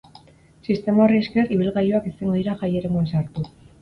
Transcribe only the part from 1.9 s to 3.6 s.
ezingo dira jai eremuan sartu.